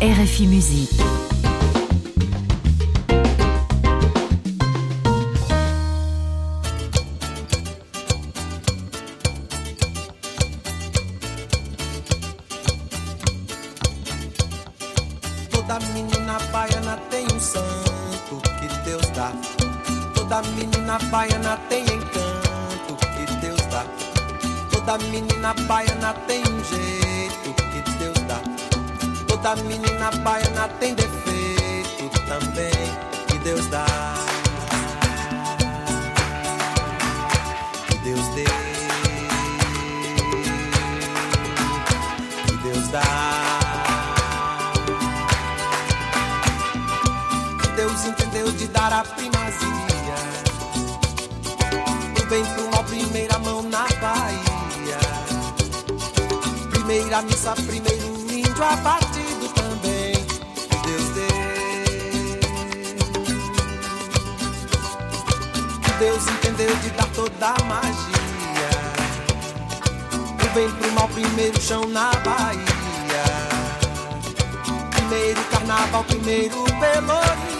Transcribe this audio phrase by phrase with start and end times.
[0.00, 0.96] RFI Musique.
[15.50, 19.30] Toda menina baiana tem um santo que Deus dá.
[20.14, 23.84] Toda menina baiana tem encanto que Deus dá.
[24.70, 27.19] Toda menina baiana tem um jeito.
[29.42, 32.70] Toda menina baiana tem defeito também
[33.26, 33.86] que Deus dá.
[37.88, 38.44] Que Deus dê.
[42.46, 43.02] Que Deus dá.
[47.76, 50.16] Deus entendeu de dar a primazia.
[52.20, 54.98] O bem pro mal, primeira mão na Bahia.
[56.70, 59.29] Primeira missa, primeiro índio abatido
[66.00, 68.70] Deus entendeu de dar toda a magia.
[70.42, 72.64] O bem pro mal, primeiro chão na Bahia.
[74.92, 77.59] Primeiro carnaval, primeiro pelourinho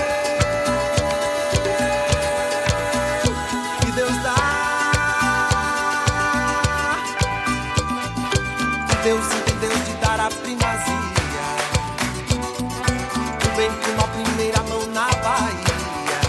[9.03, 10.93] Deus entendeu de dar a primazia.
[13.43, 16.21] O bem com a primeira mão na Bahia.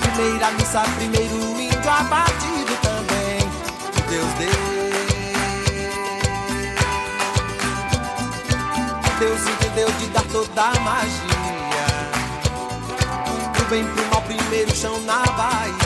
[0.00, 3.40] Primeira missa, primeiro índio abatido também.
[4.08, 4.72] Deus deu.
[9.18, 11.92] Deus entendeu de dar toda a magia.
[13.60, 15.76] O bem pro mal, primeiro chão na Bahia.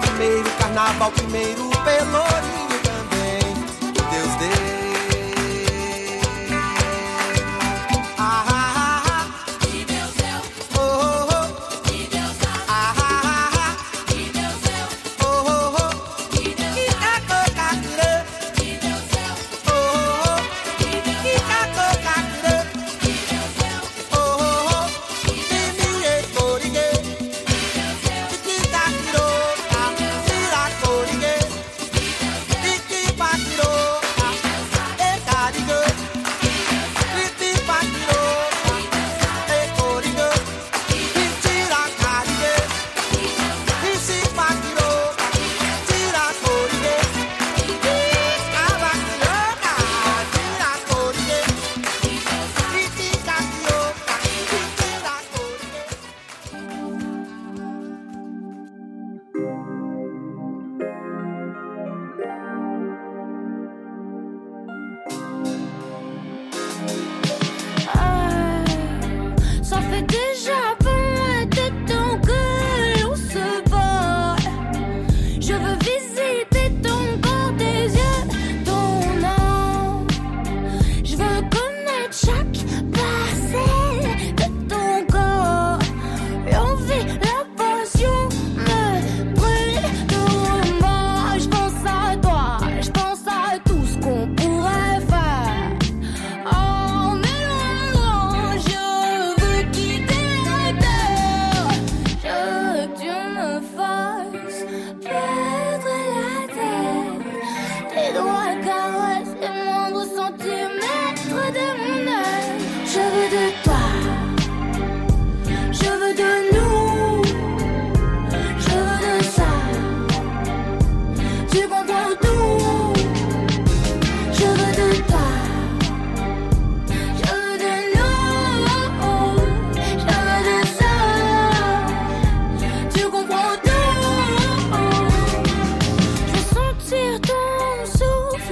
[0.00, 2.59] Primeiro carnaval, primeiro pelourinho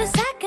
[0.00, 0.37] A sacrées.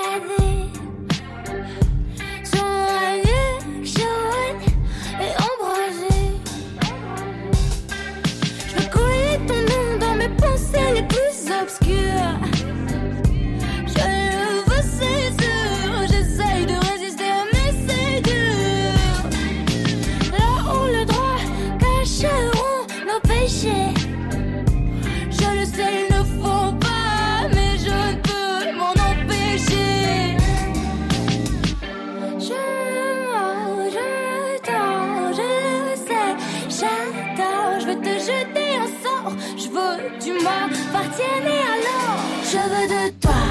[40.19, 43.41] du m'appartiennent et alors je veux de toi,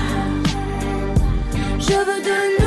[1.79, 2.60] je veux de nous.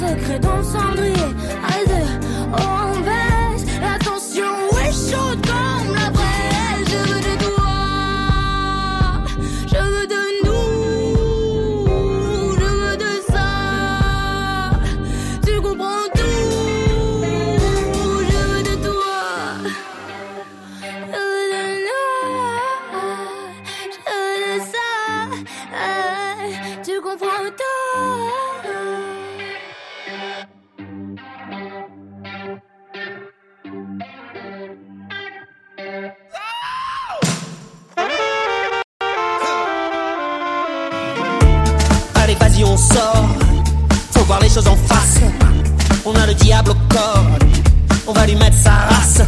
[0.00, 1.10] secret dans le cendrier.
[42.80, 43.28] sort.
[44.12, 45.20] Faut voir les choses en face.
[46.04, 47.26] On a le diable au corps.
[48.06, 49.22] On va lui mettre sa race.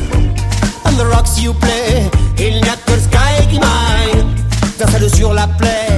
[0.85, 2.11] On the rocks you play.
[2.39, 4.27] Il n'y a que le sky qui maille.
[4.79, 5.89] Versez-le sur la plaie.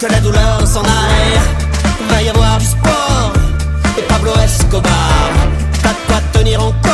[0.00, 1.40] Que la douleur s'en aille.
[2.00, 3.32] Il va y avoir du sport.
[3.98, 5.30] Et Pablo Escobar.
[5.82, 6.93] T'as quoi tenir encore.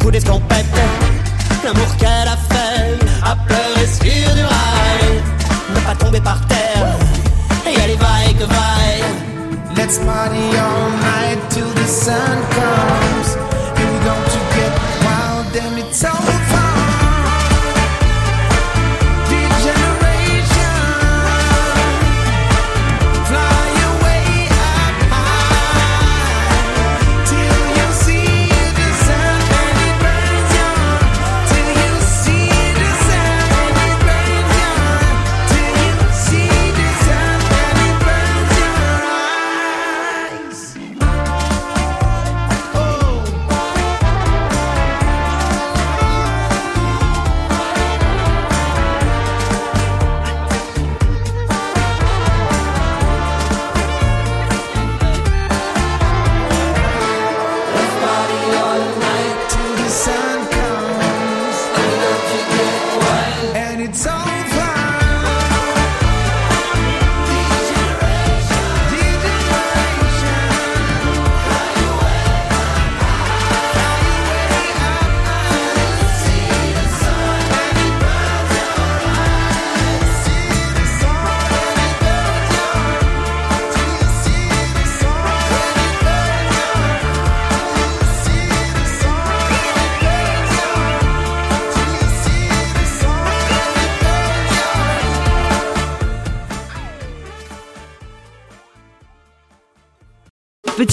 [0.00, 0.66] coup d'escampette.
[1.64, 5.22] L'amour qu'elle a fait, a pleuré sur du rail,
[5.74, 6.96] n'a pas tombé par terre,
[7.66, 9.04] et elle est vaille que vaille.
[9.76, 10.89] Let's party on.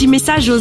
[0.08, 0.50] message